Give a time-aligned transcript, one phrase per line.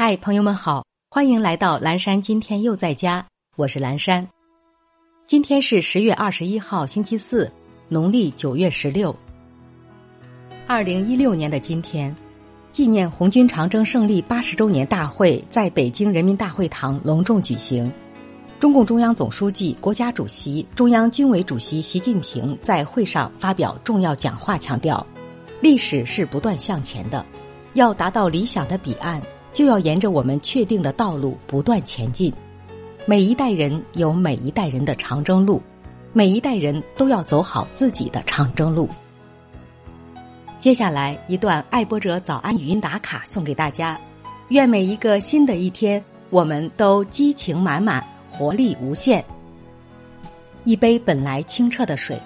[0.00, 2.22] 嗨，朋友们好，欢迎来到蓝山。
[2.22, 4.24] 今天又在家，我是蓝山。
[5.26, 7.50] 今天是十月二十一号，星期四，
[7.88, 9.12] 农历九月十六。
[10.68, 12.14] 二零一六年的今天，
[12.70, 17.92] 纪念红军长征胜利八十周年大会在北京人民大会堂隆重举行。
[18.60, 25.04] 中共中央总书记、国家主席、中央军委主席习近平在会上发表重要讲话，强调：
[25.60, 27.26] 历史是不断向前的，
[27.74, 29.20] 要达到理想的彼岸。
[29.52, 32.32] 就要沿着我们确定的道路不断前进。
[33.06, 35.62] 每一代人有每一代人的长征路，
[36.12, 38.88] 每一代人都要走好自己的长征路。
[40.58, 43.98] 接下来一段爱播者早安语音打卡送给大家，
[44.48, 49.24] 愿每一个新的一天，我们都激情满满，活力无限。
[50.64, 52.20] 一杯本来清澈的水，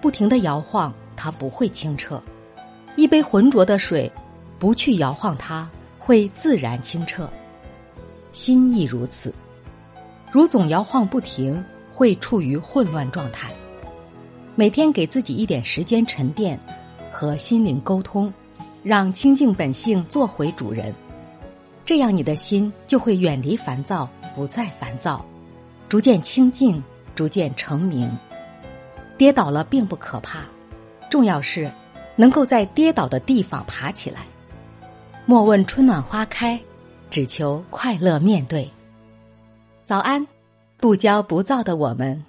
[0.00, 2.20] 不停的摇晃，它不会清澈；
[2.94, 4.12] 一杯浑浊的水，
[4.58, 5.68] 不去摇晃它。
[6.08, 7.28] 会自然清澈，
[8.32, 9.30] 心亦如此。
[10.32, 13.52] 如总摇晃不停，会处于混乱状态。
[14.54, 16.58] 每天给自己一点时间沉淀，
[17.12, 18.32] 和心灵沟通，
[18.82, 20.94] 让清净本性做回主人。
[21.84, 25.22] 这样，你的心就会远离烦躁，不再烦躁，
[25.90, 26.82] 逐渐清净，
[27.14, 28.10] 逐渐成名。
[29.18, 30.44] 跌倒了并不可怕，
[31.10, 31.70] 重要是
[32.16, 34.22] 能够在跌倒的地方爬起来。
[35.30, 36.58] 莫问春暖花开，
[37.10, 38.66] 只求快乐面对。
[39.84, 40.26] 早安，
[40.78, 42.24] 不骄不躁的我们，